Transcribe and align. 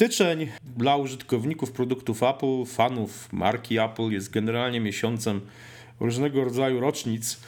Styczeń 0.00 0.48
dla 0.76 0.96
użytkowników 0.96 1.72
produktów 1.72 2.22
Apple, 2.22 2.64
fanów 2.66 3.32
marki 3.32 3.78
Apple 3.78 4.10
jest 4.10 4.30
generalnie 4.30 4.80
miesiącem 4.80 5.40
różnego 6.00 6.44
rodzaju 6.44 6.80
rocznic, 6.80 7.40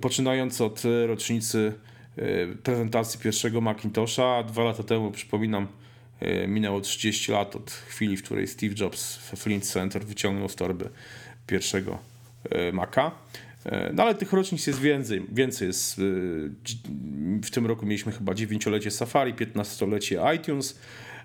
poczynając 0.00 0.60
od 0.60 0.82
rocznicy 1.06 1.72
e, 2.16 2.22
prezentacji 2.62 3.20
pierwszego 3.20 3.60
Macintosha. 3.60 4.42
Dwa 4.42 4.64
lata 4.64 4.82
temu, 4.82 5.10
przypominam, 5.10 5.66
e, 6.20 6.48
minęło 6.48 6.80
30 6.80 7.32
lat 7.32 7.56
od 7.56 7.70
chwili, 7.70 8.16
w 8.16 8.22
której 8.22 8.48
Steve 8.48 8.74
Jobs 8.80 9.16
w 9.16 9.38
Flint 9.38 9.64
Center 9.64 10.04
wyciągnął 10.04 10.48
z 10.48 10.54
torby 10.54 10.88
pierwszego 11.46 11.98
e, 12.50 12.72
Maca. 12.72 13.10
No 13.92 14.02
ale 14.02 14.14
tych 14.14 14.32
rocznic 14.32 14.66
jest 14.66 14.80
więcej. 14.80 15.26
Więcej 15.32 15.68
jest. 15.68 16.00
W 17.42 17.50
tym 17.50 17.66
roku 17.66 17.86
mieliśmy 17.86 18.12
chyba 18.12 18.34
dziewięciolecie 18.34 18.90
Safari, 18.90 19.34
15-lecie 19.34 20.20
iTunes, 20.36 20.78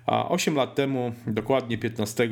a 0.08 0.28
8 0.28 0.54
lat 0.54 0.74
temu, 0.74 1.12
dokładnie 1.26 1.78
15 1.78 2.28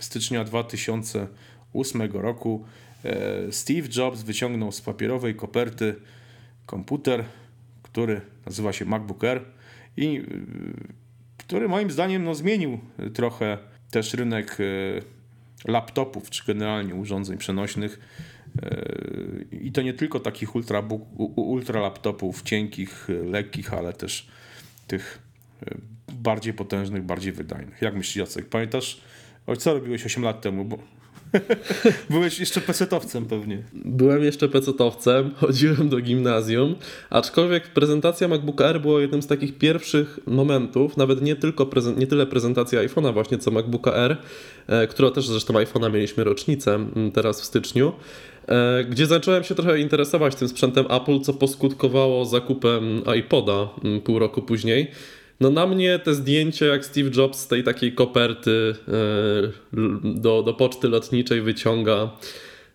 stycznia 0.00 0.44
2008 0.44 2.02
roku, 2.12 2.64
e, 3.04 3.52
Steve 3.52 3.88
Jobs 3.96 4.22
wyciągnął 4.22 4.72
z 4.72 4.80
papierowej 4.80 5.34
koperty 5.34 5.94
komputer, 6.66 7.24
który 7.82 8.20
nazywa 8.46 8.72
się 8.72 8.84
MacBook 8.84 9.24
Air 9.24 9.44
i 9.96 10.16
e, 10.16 10.22
który 11.36 11.68
moim 11.68 11.90
zdaniem 11.90 12.24
no, 12.24 12.34
zmienił 12.34 12.78
trochę 13.14 13.58
też 13.90 14.14
rynek 14.14 14.56
e, 14.60 15.70
laptopów, 15.70 16.30
czy 16.30 16.46
generalnie 16.46 16.94
urządzeń 16.94 17.38
przenośnych. 17.38 18.00
I 19.52 19.72
to 19.72 19.82
nie 19.82 19.94
tylko 19.94 20.20
takich 20.20 20.54
ultra, 20.54 20.82
ultra 21.36 21.80
laptopów 21.80 22.42
cienkich, 22.42 23.08
lekkich, 23.24 23.74
ale 23.74 23.92
też 23.92 24.28
tych 24.86 25.28
bardziej 26.28 26.54
potężnych, 26.54 27.02
bardziej 27.02 27.32
wydajnych. 27.32 27.82
Jak 27.82 27.94
myślisz, 27.94 28.16
Jacek? 28.16 28.48
Pamiętasz, 28.48 29.00
o 29.46 29.56
co 29.56 29.74
robiłeś 29.74 30.06
8 30.06 30.22
lat 30.22 30.40
temu? 30.40 30.64
Bo... 30.64 30.78
Byłeś 32.10 32.40
jeszcze 32.40 32.60
pecetowcem 32.60 33.26
pewnie. 33.26 33.62
Byłem 33.72 34.24
jeszcze 34.24 34.48
pecetowcem, 34.48 35.30
chodziłem 35.40 35.88
do 35.88 36.00
gimnazjum, 36.00 36.74
aczkolwiek 37.10 37.68
prezentacja 37.68 38.28
MacBook 38.28 38.60
Air 38.60 38.80
była 38.80 39.00
jednym 39.00 39.22
z 39.22 39.26
takich 39.26 39.58
pierwszych 39.58 40.18
momentów, 40.26 40.96
nawet 40.96 41.22
nie 41.22 41.36
tylko 41.36 41.70
nie 41.96 42.06
tyle 42.06 42.26
prezentacja 42.26 42.80
iPhone'a 42.80 43.12
właśnie, 43.12 43.38
co 43.38 43.50
MacBooka 43.50 43.92
Air, 43.94 44.16
e, 44.66 44.86
która 44.86 45.10
też 45.10 45.26
zresztą 45.26 45.54
iPhone'a 45.54 45.92
mieliśmy 45.92 46.24
rocznicę 46.24 46.86
teraz 47.14 47.40
w 47.40 47.44
styczniu, 47.44 47.92
e, 48.48 48.84
gdzie 48.84 49.06
zacząłem 49.06 49.44
się 49.44 49.54
trochę 49.54 49.80
interesować 49.80 50.34
tym 50.34 50.48
sprzętem 50.48 50.86
Apple, 50.90 51.20
co 51.20 51.34
poskutkowało 51.34 52.24
zakupem 52.24 53.02
iPoda 53.18 53.68
pół 54.04 54.18
roku 54.18 54.42
później. 54.42 54.90
No 55.40 55.50
na 55.50 55.66
mnie 55.66 55.98
te 55.98 56.14
zdjęcie, 56.14 56.66
jak 56.66 56.84
Steve 56.84 57.10
Jobs 57.16 57.38
z 57.38 57.46
tej 57.46 57.64
takiej 57.64 57.92
koperty 57.92 58.74
e, 58.88 58.92
do, 60.04 60.42
do 60.42 60.54
poczty 60.54 60.88
lotniczej 60.88 61.42
wyciąga 61.42 62.10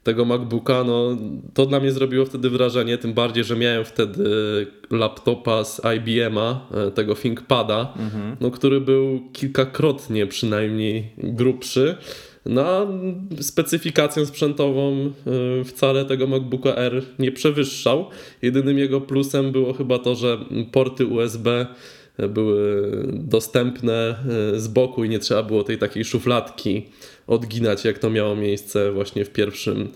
tego 0.03 0.25
MacBooka, 0.25 0.83
no 0.83 1.17
to 1.53 1.65
dla 1.65 1.79
mnie 1.79 1.91
zrobiło 1.91 2.25
wtedy 2.25 2.49
wrażenie, 2.49 2.97
tym 2.97 3.13
bardziej, 3.13 3.43
że 3.43 3.55
miałem 3.55 3.85
wtedy 3.85 4.23
laptopa 4.91 5.63
z 5.63 5.81
IBM-a, 5.97 6.67
e, 6.71 6.91
tego 6.91 7.15
ThinkPada, 7.15 7.93
mhm. 7.99 8.35
no, 8.41 8.51
który 8.51 8.81
był 8.81 9.21
kilkakrotnie 9.33 10.27
przynajmniej 10.27 11.09
grubszy. 11.17 11.95
No, 12.45 12.87
specyfikacją 13.41 14.25
sprzętową 14.25 15.11
e, 15.61 15.63
wcale 15.63 16.05
tego 16.05 16.27
MacBooka 16.27 16.75
R 16.75 17.03
nie 17.19 17.31
przewyższał. 17.31 18.05
Jedynym 18.41 18.77
jego 18.77 19.01
plusem 19.01 19.51
było 19.51 19.73
chyba 19.73 19.99
to, 19.99 20.15
że 20.15 20.37
porty 20.71 21.05
USB 21.05 21.65
były 22.17 22.91
dostępne 23.13 24.15
e, 24.53 24.59
z 24.59 24.67
boku 24.67 25.03
i 25.03 25.09
nie 25.09 25.19
trzeba 25.19 25.43
było 25.43 25.63
tej 25.63 25.77
takiej 25.77 26.05
szufladki 26.05 26.85
odginać, 27.27 27.85
jak 27.85 27.99
to 27.99 28.09
miało 28.09 28.35
miejsce 28.35 28.91
właśnie 28.91 29.25
w 29.25 29.29
pierwszym 29.29 29.89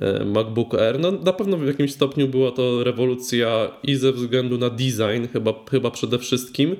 e, 0.00 0.24
MacBook 0.24 0.74
Air. 0.74 1.00
No, 1.00 1.12
na 1.12 1.32
pewno 1.32 1.56
w 1.56 1.66
jakimś 1.66 1.92
stopniu 1.92 2.28
była 2.28 2.50
to 2.50 2.84
rewolucja 2.84 3.70
i 3.82 3.94
ze 3.94 4.12
względu 4.12 4.58
na 4.58 4.70
design, 4.70 5.26
chyba, 5.32 5.54
chyba 5.70 5.90
przede 5.90 6.18
wszystkim, 6.18 6.76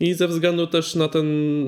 i 0.00 0.14
ze 0.14 0.28
względu 0.28 0.66
też 0.66 0.94
na 0.94 1.08
ten 1.08 1.26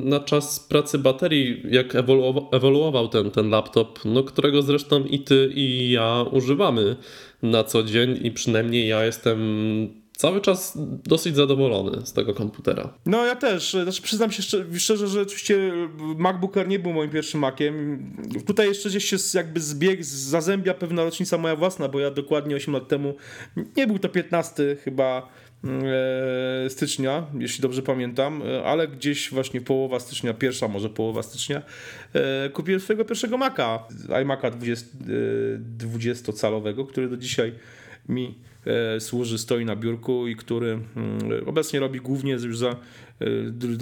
na 0.09 0.21
czas 0.21 0.61
pracy 0.61 0.99
baterii, 0.99 1.63
jak 1.71 1.95
ewoluował, 1.95 2.49
ewoluował 2.53 3.09
ten, 3.09 3.31
ten 3.31 3.51
laptop, 3.51 4.05
no, 4.05 4.23
którego 4.23 4.63
zresztą 4.63 5.05
i 5.05 5.19
ty, 5.19 5.53
i 5.55 5.91
ja 5.91 6.25
używamy 6.31 6.97
na 7.43 7.65
co 7.65 7.83
dzień, 7.83 8.21
i 8.23 8.31
przynajmniej 8.31 8.89
ja 8.89 9.05
jestem 9.05 10.04
cały 10.17 10.41
czas 10.41 10.79
dosyć 11.05 11.37
zadowolony 11.37 12.07
z 12.07 12.13
tego 12.13 12.35
komputera. 12.35 12.95
No 13.07 13.27
ja 13.27 13.37
też, 13.37 13.77
znaczy 13.83 14.03
przyznam 14.03 14.33
się 14.33 14.43
szczerze, 14.79 15.09
że 15.09 15.21
oczywiście 15.21 15.73
MacBook 15.99 16.57
Air 16.57 16.69
nie 16.69 16.79
był 16.79 16.93
moim 16.93 17.11
pierwszym 17.11 17.41
Maciem. 17.41 17.99
Tutaj 18.47 18.69
jeszcze 18.69 18.89
gdzieś 18.89 19.05
się 19.05 19.17
jakby 19.35 19.61
zbieg, 19.61 20.05
zazębia 20.05 20.75
pewna 20.75 21.05
rocznica 21.05 21.39
moja 21.39 21.57
własna, 21.57 21.89
bo 21.89 22.01
ja 22.01 22.11
dokładnie 22.11 22.57
8 22.57 22.75
lat 22.75 22.89
temu, 22.89 23.15
nie 23.77 23.87
był 23.87 23.99
to 23.99 24.09
15 24.09 24.77
chyba 24.85 25.29
e, 25.65 26.71
stycznia, 26.71 27.27
jeśli 27.39 27.63
dobrze 27.63 27.83
pamiętam, 27.83 28.43
ale 28.65 28.89
gdzieś 28.89 29.31
właśnie 29.31 29.61
połowa 29.61 30.01
stycznia, 30.01 30.35
pierwsza 30.35 30.69
może 30.69 30.89
połowa 30.89 31.23
stycznia, 31.23 31.63
e, 32.13 32.51
kupiłem 32.51 32.81
swojego 32.81 33.05
pierwszego 33.05 33.39
Maca, 33.39 33.79
iMac'a 34.09 34.51
20-calowego, 35.79 36.83
e, 36.83 36.87
który 36.87 37.09
do 37.09 37.17
dzisiaj 37.17 37.53
mi 38.09 38.35
E, 38.54 38.54
służy, 38.99 39.39
stoi 39.39 39.65
na 39.65 39.77
biurku 39.77 40.29
i 40.29 40.37
który 40.37 40.79
mm, 40.97 41.49
obecnie 41.49 41.81
robi 41.81 42.01
głównie 42.01 42.33
już 42.33 42.59
za 42.59 42.69
e, 42.69 42.77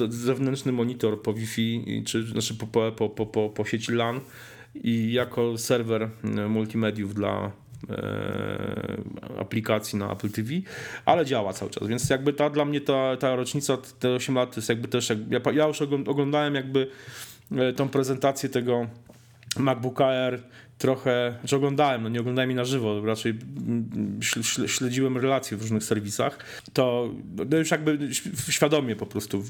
zewnętrzny 0.09 0.73
monitor 0.73 1.23
po 1.23 1.33
Wi-Fi, 1.33 2.03
czy 2.07 2.27
znaczy 2.27 2.55
po, 2.55 2.93
po, 2.93 3.09
po, 3.09 3.27
po, 3.27 3.49
po 3.49 3.65
sieci 3.65 3.93
LAN 3.93 4.21
i 4.75 5.13
jako 5.13 5.59
serwer 5.59 6.09
mm, 6.25 6.51
multimediów 6.51 7.15
dla 7.15 7.51
e, 7.91 8.97
aplikacji 9.39 9.99
na 9.99 10.13
Apple 10.13 10.31
TV, 10.31 10.51
ale 11.05 11.27
działa 11.27 11.53
cały 11.53 11.71
czas, 11.71 11.89
więc 11.89 12.11
jakby 12.11 12.33
ta 12.33 12.51
dla 12.51 12.65
mnie 12.65 12.81
ta, 12.81 13.17
ta 13.17 13.37
rocznica, 13.37 13.79
te 13.99 14.11
8 14.11 14.35
lat 14.35 14.51
to 14.51 14.59
jest 14.59 14.69
jakby 14.69 14.89
też, 14.89 15.13
ja, 15.31 15.53
ja 15.53 15.67
już 15.67 15.83
oglądałem 15.83 16.55
jakby 16.55 16.87
tą 17.77 17.89
prezentację 17.89 18.49
tego 18.49 18.87
MacBooka 19.59 20.07
Air 20.07 20.43
trochę, 20.79 21.39
że 21.45 21.57
oglądałem, 21.57 22.03
no 22.03 22.09
nie 22.09 22.21
oglądałem 22.21 22.51
jej 22.51 22.57
na 22.57 22.65
żywo, 22.65 23.07
raczej 23.07 23.35
śledziłem 24.67 25.19
relacje 25.19 25.57
w 25.57 25.61
różnych 25.61 25.85
serwisach, 25.85 26.39
to 26.73 27.11
no 27.51 27.57
już 27.57 27.71
jakby 27.71 27.99
świadomie 28.49 28.97
po 28.97 29.07
prostu, 29.07 29.45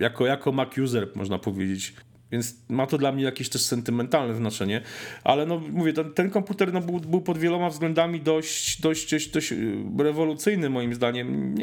jako, 0.00 0.26
jako 0.26 0.52
Mac 0.52 0.78
user 0.78 1.08
można 1.14 1.38
powiedzieć, 1.38 1.94
więc 2.32 2.56
ma 2.68 2.86
to 2.86 2.98
dla 2.98 3.12
mnie 3.12 3.24
jakieś 3.24 3.48
też 3.48 3.62
sentymentalne 3.62 4.34
znaczenie, 4.34 4.80
ale 5.24 5.46
no 5.46 5.58
mówię, 5.70 5.92
ten, 5.92 6.12
ten 6.12 6.30
komputer 6.30 6.72
no, 6.72 6.80
był, 6.80 7.00
był, 7.00 7.20
pod 7.20 7.38
wieloma 7.38 7.70
względami 7.70 8.20
dość, 8.20 8.80
dość, 8.80 9.10
dość, 9.10 9.28
dość 9.28 9.54
rewolucyjny 9.98 10.70
moim 10.70 10.94
zdaniem. 10.94 11.54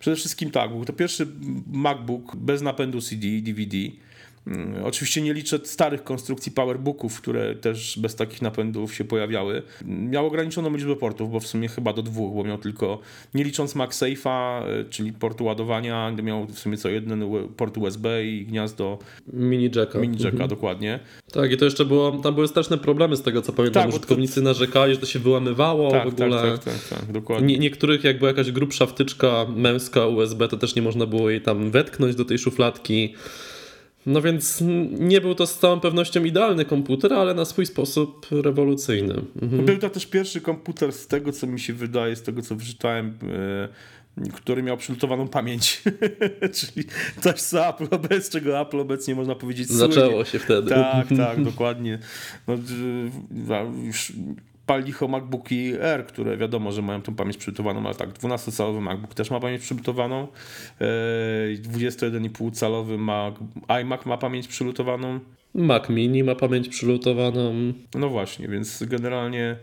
Przede 0.00 0.16
wszystkim 0.16 0.50
tak, 0.50 0.70
był 0.70 0.84
to 0.84 0.92
pierwszy 0.92 1.26
MacBook 1.72 2.36
bez 2.36 2.62
napędu 2.62 3.00
CD, 3.00 3.26
DVD, 3.42 3.76
oczywiście 4.84 5.22
nie 5.22 5.34
liczę 5.34 5.58
starych 5.64 6.04
konstrukcji 6.04 6.52
powerbooków, 6.52 7.20
które 7.20 7.54
też 7.54 7.98
bez 7.98 8.14
takich 8.14 8.42
napędów 8.42 8.94
się 8.94 9.04
pojawiały. 9.04 9.62
Miał 9.84 10.26
ograniczoną 10.26 10.76
liczbę 10.76 10.96
portów, 10.96 11.30
bo 11.30 11.40
w 11.40 11.46
sumie 11.46 11.68
chyba 11.68 11.92
do 11.92 12.02
dwóch, 12.02 12.34
bo 12.34 12.44
miał 12.44 12.58
tylko, 12.58 12.98
nie 13.34 13.44
licząc 13.44 13.76
MagSafe'a, 13.76 14.62
e, 14.62 14.84
czyli 14.84 15.12
portu 15.12 15.44
ładowania, 15.44 16.10
miał 16.22 16.46
w 16.46 16.58
sumie 16.58 16.76
co 16.76 16.88
jeden 16.88 17.24
port 17.56 17.78
USB 17.78 18.26
i 18.26 18.46
gniazdo 18.46 18.98
mini 19.32 19.70
jacka. 19.76 19.98
Mini 19.98 20.14
jacka, 20.14 20.30
mhm. 20.30 20.50
dokładnie. 20.50 21.00
Tak, 21.32 21.52
i 21.52 21.56
to 21.56 21.64
jeszcze 21.64 21.84
było, 21.84 22.12
tam 22.12 22.34
były 22.34 22.48
straszne 22.48 22.78
problemy 22.78 23.16
z 23.16 23.22
tego, 23.22 23.42
co 23.42 23.52
pamiętam. 23.52 23.82
Tak, 23.82 23.90
Użytkownicy 23.90 24.34
to... 24.34 24.40
narzekali, 24.40 24.94
że 24.94 25.00
to 25.00 25.06
się 25.06 25.18
wyłamywało 25.18 25.90
tak, 25.90 26.04
w 26.04 26.08
ogóle. 26.08 26.42
Tak, 26.42 26.64
tak, 26.64 26.74
tak, 26.88 26.98
tak 26.98 27.12
dokładnie. 27.12 27.46
Nie, 27.46 27.58
niektórych, 27.58 28.04
jak 28.04 28.18
była 28.18 28.30
jakaś 28.30 28.52
grubsza 28.52 28.86
wtyczka 28.86 29.46
męska 29.56 30.06
USB, 30.06 30.48
to 30.48 30.56
też 30.56 30.74
nie 30.74 30.82
można 30.82 31.06
było 31.06 31.30
jej 31.30 31.40
tam 31.40 31.70
wetknąć 31.70 32.16
do 32.16 32.24
tej 32.24 32.38
szufladki. 32.38 33.14
No 34.06 34.22
więc 34.22 34.60
nie 34.90 35.20
był 35.20 35.34
to 35.34 35.46
z 35.46 35.58
całą 35.58 35.80
pewnością 35.80 36.24
idealny 36.24 36.64
komputer, 36.64 37.12
ale 37.12 37.34
na 37.34 37.44
swój 37.44 37.66
sposób 37.66 38.26
rewolucyjny. 38.30 39.14
Mhm. 39.42 39.64
Był 39.64 39.78
to 39.78 39.90
też 39.90 40.06
pierwszy 40.06 40.40
komputer 40.40 40.92
z 40.92 41.06
tego, 41.06 41.32
co 41.32 41.46
mi 41.46 41.60
się 41.60 41.72
wydaje, 41.72 42.16
z 42.16 42.22
tego, 42.22 42.42
co 42.42 42.56
wyczytałem, 42.56 43.18
e, 43.22 43.68
który 44.32 44.62
miał 44.62 44.76
przylutowaną 44.76 45.28
pamięć. 45.28 45.82
Czyli 46.54 46.86
coś, 47.20 47.40
co 47.40 47.68
Apple, 47.68 47.98
bez 48.08 48.28
czego 48.28 48.60
Apple 48.60 48.80
obecnie 48.80 49.14
można 49.14 49.34
powiedzieć 49.34 49.68
Zaczęło 49.68 50.10
słynie. 50.10 50.24
się 50.24 50.38
wtedy. 50.38 50.68
Tak, 50.70 51.06
tak, 51.16 51.44
dokładnie. 51.44 51.98
No, 52.48 52.54
już 53.84 54.12
pal 54.72 54.84
licho 54.84 55.08
MacBooki 55.08 55.72
Air, 55.82 56.06
które 56.06 56.36
wiadomo, 56.36 56.72
że 56.72 56.82
mają 56.82 57.02
tą 57.02 57.14
pamięć 57.14 57.36
przygotowaną, 57.36 57.86
ale 57.86 57.94
tak, 57.94 58.08
12-calowy 58.08 58.80
MacBook 58.80 59.14
też 59.14 59.30
ma 59.30 59.40
pamięć 59.40 59.62
przygotowaną, 59.62 60.28
21,5-calowy 60.80 62.98
Mac, 62.98 63.34
iMac 63.80 64.06
ma 64.06 64.18
pamięć 64.18 64.48
przylutowaną. 64.48 65.20
Mac 65.54 65.88
Mini 65.88 66.24
ma 66.24 66.34
pamięć 66.34 66.68
przylutowaną. 66.68 67.72
No 67.94 68.08
właśnie, 68.08 68.48
więc 68.48 68.82
generalnie 68.82 69.56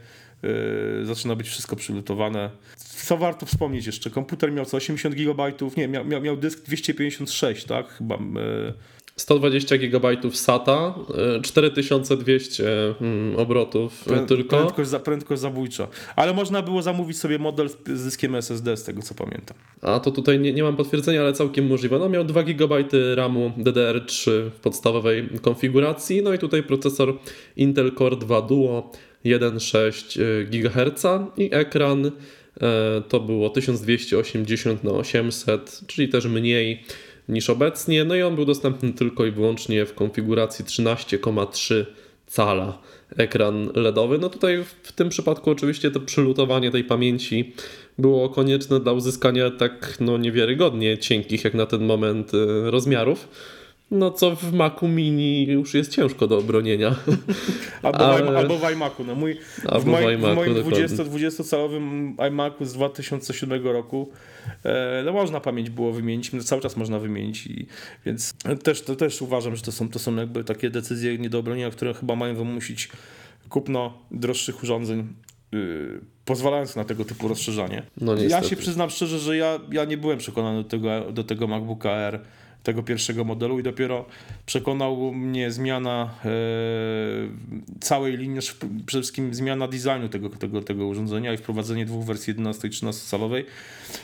yy, 0.44 1.06
zaczyna 1.06 1.36
być 1.36 1.50
wszystko 1.50 1.76
przylutowane. 1.76 2.50
Co 2.78 3.18
warto 3.18 3.46
wspomnieć 3.46 3.86
jeszcze, 3.86 4.10
komputer 4.10 4.52
miał 4.52 4.66
co 4.66 4.78
80 4.78 5.16
GB, 5.16 5.54
nie, 5.78 5.88
miał, 5.88 6.06
miał, 6.06 6.22
miał 6.22 6.38
dysk 6.38 6.66
256, 6.66 7.66
tak? 7.66 7.88
Chyba. 7.88 8.16
Yy, 8.16 8.74
120 9.20 9.78
GB 9.78 10.18
SATA, 10.32 10.96
e, 11.38 11.42
4200 11.42 12.96
mm, 13.02 13.36
obrotów 13.36 14.08
Prę- 14.08 14.26
tylko. 14.26 14.58
Prędkość, 14.58 15.04
prędkość 15.04 15.42
zabójcza. 15.42 15.88
Ale 16.16 16.34
można 16.34 16.62
było 16.62 16.82
zamówić 16.82 17.18
sobie 17.18 17.40
model 17.40 17.70
z, 17.70 18.04
dyskiem 18.04 18.36
SSD, 18.36 18.78
z 18.78 18.84
tego 18.84 19.02
co 19.02 19.16
pamiętam. 19.16 19.58
A 19.82 20.00
to 20.00 20.12
tutaj 20.12 20.40
nie, 20.40 20.54
nie 20.54 20.64
mam 20.64 20.76
potwierdzenia, 20.76 21.22
ale 21.22 21.34
całkiem 21.34 21.68
możliwe. 21.68 22.00
No 22.00 22.10
miał 22.10 22.24
2 22.24 22.44
GB 22.44 22.84
RAMu 23.16 23.52
DDR3 23.58 24.32
w 24.50 24.60
podstawowej 24.60 25.30
konfiguracji, 25.42 26.22
no 26.22 26.34
i 26.34 26.38
tutaj 26.38 26.64
procesor 26.64 27.18
Intel 27.58 27.92
Core 27.96 28.16
2 28.16 28.42
Duo 28.42 28.92
1,6 29.26 30.20
GHz 30.46 31.04
i 31.38 31.50
ekran 31.52 32.06
e, 32.06 32.12
to 33.08 33.20
było 33.20 33.50
1280 33.50 34.84
na 34.84 34.92
800, 34.92 35.82
czyli 35.88 36.10
też 36.10 36.26
mniej 36.26 36.84
niż 37.30 37.50
obecnie. 37.50 38.04
No 38.04 38.16
i 38.16 38.22
on 38.22 38.36
był 38.36 38.46
dostępny 38.46 38.94
tylko 38.94 39.26
i 39.26 39.32
wyłącznie 39.32 39.86
w 39.86 39.94
konfiguracji 39.94 40.66
13,3 40.66 41.86
cala 42.28 42.78
ekran 43.18 43.70
LEDowy. 43.76 44.18
No 44.18 44.30
tutaj 44.30 44.64
w 44.84 44.92
tym 44.92 45.10
przypadku 45.10 45.52
oczywiście 45.52 45.92
to 45.92 46.00
przylutowanie 46.00 46.72
tej 46.72 46.84
pamięci 46.84 47.54
było 47.98 48.30
konieczne 48.30 48.80
dla 48.80 48.92
uzyskania 48.92 49.52
tak 49.52 49.98
no 50.00 50.18
niewiarygodnie 50.18 50.98
cienkich 50.98 51.44
jak 51.44 51.54
na 51.54 51.66
ten 51.66 51.86
moment 51.86 52.32
e, 52.34 52.72
rozmiarów. 52.72 53.28
No 53.92 54.12
co 54.12 54.36
w 54.36 54.54
Macu 54.54 54.88
Mini 54.88 55.48
już 55.48 55.74
jest 55.74 55.92
ciężko 55.92 56.28
do 56.28 56.38
obronienia. 56.38 56.96
Albo, 57.84 58.00
Ale- 58.00 58.38
albo 58.38 58.58
w 58.58 58.72
iMacu. 58.72 59.04
No 59.04 59.16
mój, 59.16 59.38
Albo 59.66 59.80
w, 59.80 59.84
w 59.84 59.88
moim, 59.88 60.20
w 60.20 60.24
iMacu, 60.24 60.36
moim 60.36 60.54
dokładnie. 60.54 60.88
20, 60.88 61.04
20-calowym 61.04 62.16
iMacu 62.28 62.66
z 62.66 62.74
2007 62.74 63.68
roku 63.68 64.10
e, 64.64 65.04
no 65.06 65.14
można 65.14 65.40
pamięć 65.40 65.70
było 65.70 65.92
wymienić, 65.92 66.34
no 66.34 66.44
cały 66.44 66.62
czas 66.62 66.78
można 66.78 67.00
wymienić 67.00 67.48
i 67.48 67.68
więc 68.06 68.34
też, 68.64 68.82
to 68.82 68.96
też 68.96 69.22
uważam, 69.22 69.56
że 69.56 69.62
to 69.62 69.72
są, 69.72 69.90
to 69.90 70.00
są 70.00 70.16
jakby 70.16 70.44
takie 70.44 70.70
decyzje 70.70 71.18
nie 71.18 71.30
do 71.30 71.40
obronienia, 71.40 71.70
które 71.70 71.94
chyba 71.94 72.16
mają 72.16 72.36
wymusić 72.36 72.90
kupno 73.50 73.94
droższych 74.12 74.64
urządzeń 74.64 75.08
yy, 75.52 76.02
pozwalając 76.26 76.76
na 76.76 76.84
tego 76.84 77.06
typu 77.06 77.28
rozszerzanie. 77.28 77.84
No 78.02 78.16
ja 78.16 78.44
się 78.44 78.56
przyznam 78.56 78.90
szczerze, 78.90 79.20
że 79.20 79.38
ja, 79.38 79.60
ja 79.72 79.86
nie 79.86 79.98
byłem 79.98 80.18
przekonany 80.18 80.64
do 80.64 80.70
tego, 80.70 81.12
do 81.12 81.24
tego 81.24 81.48
MacBooka 81.48 81.92
Air, 81.92 82.20
tego 82.64 82.84
pierwszego 82.84 83.24
modelu 83.24 83.60
i 83.60 83.64
dopiero 83.64 84.06
przekonał 84.46 85.14
mnie 85.14 85.52
zmiana 85.52 86.10
e, 86.26 86.30
całej 87.80 88.18
linii, 88.18 88.42
znaczy 88.42 88.54
przede 88.86 89.02
wszystkim 89.02 89.34
zmiana 89.34 89.68
designu 89.68 90.10
tego, 90.10 90.30
tego, 90.30 90.62
tego 90.62 90.88
urządzenia 90.88 91.34
i 91.34 91.38
wprowadzenie 91.38 91.86
dwóch 91.86 92.06
wersji 92.06 92.32
11 92.32 92.68
i 92.68 92.72
13 92.72 93.10
calowej. 93.10 93.46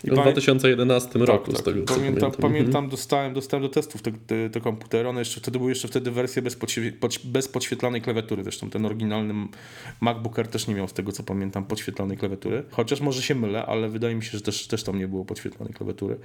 I 0.03 0.07
W 0.07 0.13
pamię- 0.13 0.21
2011 0.23 1.19
roku 1.19 1.51
tak, 1.51 1.61
z 1.61 1.63
tego 1.63 1.83
co 1.85 1.93
pamiętam, 1.95 2.31
pamiętam. 2.31 2.41
pamiętam 2.51 2.89
dostałem, 2.89 3.33
dostałem 3.33 3.63
do 3.63 3.69
testów 3.69 4.01
te, 4.01 4.11
te, 4.11 4.49
te 4.49 4.61
komputery, 4.61 5.09
one 5.09 5.19
jeszcze 5.21 5.39
wtedy 5.41 5.59
były 5.59 5.71
jeszcze 5.71 5.87
wtedy 5.87 6.11
wersje 6.11 6.41
bez, 6.41 6.55
podświe, 6.55 6.91
pod, 6.91 7.19
bez 7.23 7.47
podświetlanej 7.47 8.01
klawiatury, 8.01 8.43
zresztą 8.43 8.69
ten 8.69 8.85
oryginalny 8.85 9.33
MacBook 10.01 10.39
Air 10.39 10.47
też 10.47 10.67
nie 10.67 10.75
miał 10.75 10.87
z 10.87 10.93
tego 10.93 11.11
co 11.11 11.23
pamiętam 11.23 11.65
podświetlanej 11.65 12.17
klawiatury, 12.17 12.63
chociaż 12.71 13.01
może 13.01 13.21
się 13.21 13.35
mylę, 13.35 13.65
ale 13.65 13.89
wydaje 13.89 14.15
mi 14.15 14.23
się, 14.23 14.31
że 14.31 14.41
też, 14.41 14.67
też 14.67 14.83
tam 14.83 14.99
nie 14.99 15.07
było 15.07 15.25
podświetlanej 15.25 15.73
klawiatury. 15.73 16.17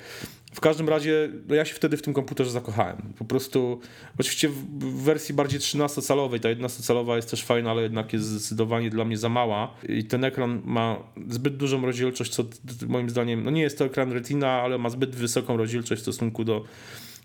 W 0.52 0.60
każdym 0.60 0.88
razie 0.88 1.28
no 1.48 1.54
ja 1.54 1.64
się 1.64 1.74
wtedy 1.74 1.96
w 1.96 2.02
tym 2.02 2.14
komputerze 2.20 2.50
zakochałem. 2.50 2.96
Po 3.18 3.24
prostu, 3.24 3.80
oczywiście 4.18 4.48
w, 4.48 5.02
wersji 5.02 5.34
bardziej 5.34 5.60
13-calowej, 5.60 6.40
ta 6.40 6.48
11-calowa 6.48 7.16
jest 7.16 7.30
też 7.30 7.44
fajna, 7.44 7.70
ale 7.70 7.82
jednak 7.82 8.12
jest 8.12 8.24
zdecydowanie 8.24 8.90
dla 8.90 9.04
mnie 9.04 9.16
za 9.16 9.28
mała. 9.28 9.74
I 9.88 10.04
ten 10.04 10.24
ekran 10.24 10.62
ma 10.64 10.96
zbyt 11.28 11.56
dużą 11.56 11.86
rozdzielczość, 11.86 12.32
co 12.32 12.44
moim 12.88 13.10
zdaniem, 13.10 13.44
no 13.44 13.50
nie 13.50 13.62
jest 13.62 13.78
to 13.78 13.84
ekran 13.84 14.12
Retina, 14.12 14.48
ale 14.48 14.78
ma 14.78 14.90
zbyt 14.90 15.16
wysoką 15.16 15.56
rozdzielczość 15.56 16.00
w 16.00 16.02
stosunku 16.02 16.44
do, 16.44 16.64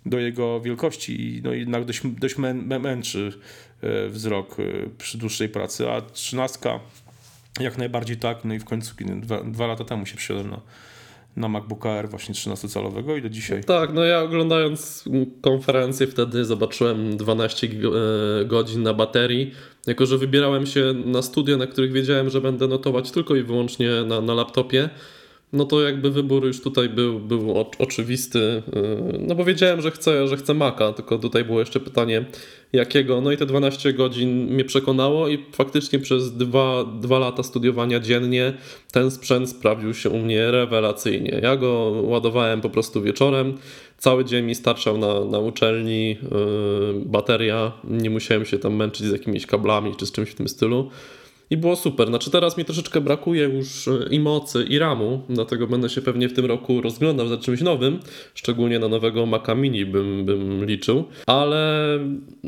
do 0.05 0.19
jego 0.19 0.61
wielkości. 0.61 1.21
I 1.21 1.41
no 1.43 1.53
jednak 1.53 1.85
dość, 1.85 2.01
dość 2.07 2.37
mę, 2.37 2.53
mę, 2.53 2.79
męczy 2.79 3.33
e, 3.81 4.09
wzrok 4.09 4.57
e, 4.59 4.63
przy 4.97 5.17
dłuższej 5.17 5.49
pracy, 5.49 5.91
a 5.91 6.01
13 6.01 6.59
jak 7.59 7.77
najbardziej 7.77 8.17
tak, 8.17 8.45
no 8.45 8.53
i 8.53 8.59
w 8.59 8.65
końcu 8.65 8.95
dwa, 9.15 9.43
dwa 9.43 9.67
lata 9.67 9.85
temu 9.85 10.05
się 10.05 10.17
przyszedłem 10.17 10.49
na, 10.49 10.61
na 11.37 11.47
MacBooka 11.47 11.89
Air 11.89 12.09
właśnie 12.09 12.35
13-calowego 12.35 13.17
i 13.17 13.21
do 13.21 13.29
dzisiaj 13.29 13.63
Tak, 13.63 13.93
no 13.93 14.03
ja 14.03 14.21
oglądając 14.21 15.05
konferencję 15.41 16.07
wtedy 16.07 16.45
zobaczyłem 16.45 17.17
12 17.17 17.67
go- 17.67 17.91
e, 18.41 18.45
godzin 18.45 18.83
na 18.83 18.93
baterii. 18.93 19.51
Jako, 19.87 20.05
że 20.05 20.17
wybierałem 20.17 20.65
się 20.65 20.93
na 21.05 21.21
studia, 21.21 21.57
na 21.57 21.67
których 21.67 21.91
wiedziałem, 21.91 22.29
że 22.29 22.41
będę 22.41 22.67
notować 22.67 23.11
tylko 23.11 23.35
i 23.35 23.43
wyłącznie 23.43 23.89
na, 24.07 24.21
na 24.21 24.33
laptopie, 24.33 24.89
no 25.55 25.65
to 25.65 25.81
jakby 25.81 26.11
wybór 26.11 26.45
już 26.45 26.61
tutaj 26.61 26.89
był, 26.89 27.19
był 27.19 27.57
o, 27.57 27.71
oczywisty. 27.79 28.39
e, 28.39 28.81
No 29.19 29.35
bo 29.35 29.45
wiedziałem, 29.45 29.81
że 29.81 29.91
chcę, 29.91 30.27
że 30.27 30.37
chcę 30.37 30.53
Maca, 30.53 30.93
tylko 30.93 31.19
tutaj 31.19 31.45
było 31.45 31.59
jeszcze 31.59 31.79
pytanie 31.79 32.25
jakiego. 32.73 33.21
No 33.21 33.31
i 33.31 33.37
te 33.37 33.45
12 33.45 33.93
godzin 33.93 34.45
mnie 34.53 34.65
przekonało 34.65 35.27
i 35.27 35.45
faktycznie 35.51 35.99
przez 35.99 36.37
dwa, 36.37 36.83
dwa 36.83 37.19
lata 37.19 37.43
studiowania 37.43 37.99
dziennie 37.99 38.53
ten 38.91 39.11
sprzęt 39.11 39.49
sprawdził 39.49 39.93
się 39.93 40.09
u 40.09 40.17
mnie 40.17 40.51
rewelacyjnie. 40.51 41.39
Ja 41.43 41.55
go 41.55 42.01
ładowałem 42.03 42.61
po 42.61 42.69
prostu 42.69 43.01
wieczorem. 43.01 43.57
Cały 43.97 44.25
dzień 44.25 44.45
mi 44.45 44.55
starczał 44.55 44.97
na, 44.97 45.25
na 45.25 45.39
uczelni, 45.39 46.09
yy, 46.09 46.17
bateria, 47.05 47.71
nie 47.83 48.09
musiałem 48.09 48.45
się 48.45 48.59
tam 48.59 48.75
męczyć 48.75 49.07
z 49.07 49.11
jakimiś 49.11 49.45
kablami 49.45 49.95
czy 49.95 50.05
z 50.05 50.11
czymś 50.11 50.29
w 50.29 50.35
tym 50.35 50.47
stylu. 50.47 50.89
I 51.49 51.57
było 51.57 51.75
super. 51.75 52.07
Znaczy 52.07 52.31
teraz 52.31 52.57
mi 52.57 52.65
troszeczkę 52.65 53.01
brakuje 53.01 53.43
już 53.43 53.87
e, 53.87 53.91
i 54.11 54.19
mocy, 54.19 54.65
i 54.69 54.79
ramu, 54.79 55.21
dlatego 55.29 55.67
będę 55.67 55.89
się 55.89 56.01
pewnie 56.01 56.29
w 56.29 56.33
tym 56.33 56.45
roku 56.45 56.81
rozglądał 56.81 57.27
za 57.27 57.37
czymś 57.37 57.61
nowym, 57.61 57.99
szczególnie 58.33 58.79
na 58.79 58.87
nowego 58.87 59.25
Maca 59.25 59.55
Mini 59.55 59.85
bym, 59.85 60.25
bym 60.25 60.65
liczył, 60.65 61.03
ale 61.25 61.99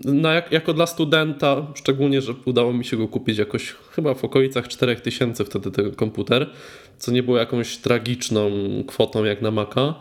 na 0.05 0.33
jak, 0.33 0.51
jako 0.51 0.73
dla 0.73 0.87
studenta, 0.87 1.67
szczególnie, 1.75 2.21
że 2.21 2.33
udało 2.45 2.73
mi 2.73 2.85
się 2.85 2.97
go 2.97 3.07
kupić 3.07 3.37
jakoś 3.37 3.75
chyba 3.91 4.13
w 4.13 4.23
okolicach 4.23 4.67
4000 4.67 5.45
wtedy 5.45 5.71
ten 5.71 5.91
komputer, 5.91 6.49
co 6.97 7.11
nie 7.11 7.23
było 7.23 7.37
jakąś 7.37 7.77
tragiczną 7.77 8.51
kwotą 8.87 9.23
jak 9.23 9.41
na 9.41 9.51
Maca, 9.51 9.95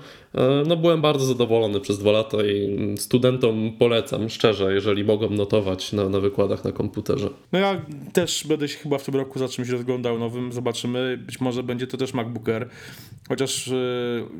no 0.67 0.77
byłem 0.77 1.01
bardzo 1.01 1.27
zadowolony 1.27 1.81
przez 1.81 1.99
dwa 1.99 2.13
lata 2.13 2.37
i 2.45 2.95
studentom 2.99 3.73
polecam 3.79 4.29
szczerze, 4.29 4.75
jeżeli 4.75 5.05
mogą 5.05 5.31
notować 5.31 5.93
na, 5.93 6.09
na 6.09 6.21
wykładach 6.21 6.65
na 6.65 6.73
komputerze. 6.73 7.31
No 7.53 7.59
ja 7.59 7.81
też 8.13 8.47
będę 8.47 8.69
się 8.69 8.79
chyba 8.79 8.99
w 8.99 9.05
tym 9.05 9.17
roku 9.17 9.39
za 9.39 9.49
czymś 9.49 9.69
rozglądał 9.69 10.19
nowym, 10.19 10.53
zobaczymy. 10.53 11.19
Być 11.27 11.41
może 11.41 11.63
będzie 11.63 11.87
to 11.87 11.97
też 11.97 12.15
MacBook 12.15 12.49
Air, 12.49 12.69
chociaż 13.29 13.69
e, 13.69 13.75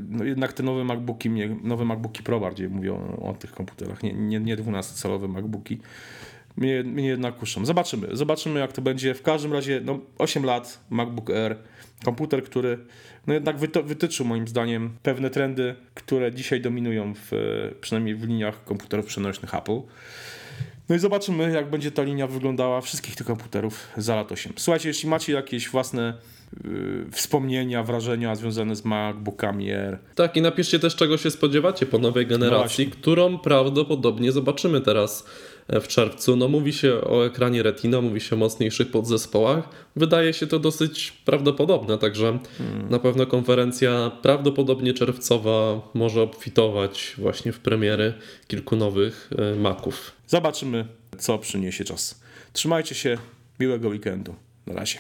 no 0.09 0.25
jednak 0.25 0.53
te 0.53 0.63
nowe 0.63 0.85
MacBooki, 0.85 1.31
nowe 1.63 1.85
MacBooki 1.85 2.23
Pro 2.23 2.41
bardziej 2.41 2.69
mówią 2.69 3.19
o 3.23 3.35
tych 3.35 3.53
komputerach, 3.53 4.03
nie, 4.03 4.13
nie, 4.13 4.41
nie 4.41 4.57
12-calowe 4.57 5.29
MacBooki. 5.29 5.79
Mnie, 6.57 6.83
mnie 6.83 7.09
jednak 7.09 7.37
kuszą. 7.37 7.67
Zobaczymy, 7.67 8.09
zobaczymy 8.13 8.61
jak 8.61 8.73
to 8.73 8.83
będzie. 8.83 9.15
W 9.15 9.23
każdym 9.23 9.53
razie 9.53 9.81
no, 9.85 9.99
8 10.19 10.45
lat 10.45 10.81
MacBook 10.91 11.31
Air, 11.31 11.57
komputer, 12.05 12.45
który 12.45 12.79
no 13.27 13.35
jednak 13.35 13.57
wytyczył 13.85 14.27
moim 14.27 14.49
zdaniem 14.49 14.91
pewne 15.03 15.31
trendy, 15.31 15.75
które 15.95 16.33
dzisiaj 16.33 16.61
dominują 16.61 17.15
w, 17.15 17.31
przynajmniej 17.81 18.15
w 18.15 18.25
liniach 18.25 18.65
komputerów 18.65 19.07
przenośnych 19.07 19.55
Apple. 19.55 19.81
No 20.89 20.97
i 20.97 20.99
zobaczymy, 20.99 21.53
jak 21.53 21.71
będzie 21.71 21.91
ta 21.91 22.03
linia 22.03 22.27
wyglądała 22.27 22.81
wszystkich 22.81 23.17
tych 23.17 23.27
komputerów 23.27 23.89
za 23.97 24.17
lat 24.17 24.33
8. 24.33 24.53
Słuchajcie, 24.57 24.89
jeśli 24.89 25.09
macie 25.09 25.33
jakieś 25.33 25.69
własne 25.69 26.15
y, 26.65 27.11
wspomnienia, 27.13 27.83
wrażenia 27.83 28.35
związane 28.35 28.77
z 28.77 28.85
MacBookami 28.85 29.73
Air, 29.73 29.99
Tak, 30.15 30.37
i 30.37 30.43
napiszcie 30.43 30.79
też, 30.79 30.97
czego 30.97 31.19
się 31.19 31.31
spodziewacie 31.31 31.87
po 31.87 31.99
nowej 31.99 32.27
generacji, 32.27 32.85
właśnie. 32.85 33.01
którą 33.01 33.39
prawdopodobnie 33.39 34.33
zobaczymy 34.33 34.81
teraz 34.81 35.25
w 35.69 35.89
czerwcu. 35.89 36.37
No 36.37 36.49
mówi 36.49 36.73
się 36.73 36.95
o 36.95 37.27
ekranie 37.27 37.63
Retina, 37.63 38.01
mówi 38.01 38.21
się 38.21 38.37
o 38.37 38.39
mocniejszych 38.39 38.91
podzespołach. 38.91 39.69
Wydaje 39.97 40.33
się 40.33 40.47
to 40.47 40.59
dosyć 40.59 41.13
prawdopodobne, 41.25 41.99
także 41.99 42.39
na 42.91 42.99
pewno 42.99 43.27
konferencja 43.27 44.11
prawdopodobnie 44.23 44.95
czerwcowa 44.95 45.81
może 45.95 46.23
obfitować 46.23 47.15
właśnie 47.19 47.53
w 47.53 47.61
premiery 47.61 48.15
kilku 48.47 48.77
nowych 48.77 49.31
e, 49.39 49.55
Maców. 49.57 50.13
zobaczymy, 50.27 50.87
co 51.19 51.39
przyniesie 51.39 51.85
czas. 51.85 52.21
Trzymajcie 52.53 52.95
się, 52.95 53.19
miłego 53.61 53.89
weekendu. 53.89 54.35
Na 54.67 54.75
razie. 54.75 54.99